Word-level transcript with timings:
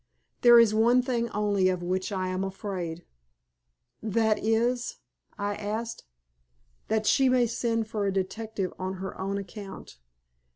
There 0.41 0.57
is 0.59 0.73
one 0.73 1.03
thing 1.03 1.29
only 1.29 1.69
of 1.69 1.83
which 1.83 2.11
I 2.11 2.29
am 2.29 2.43
afraid." 2.43 3.05
"That 4.01 4.39
is" 4.43 4.95
I 5.37 5.53
asked. 5.53 6.05
"That 6.87 7.05
she 7.05 7.29
may 7.29 7.45
send 7.45 7.87
for 7.87 8.07
a 8.07 8.11
detective 8.11 8.73
on 8.79 8.95
her 8.95 9.15
own 9.21 9.37
account. 9.37 9.99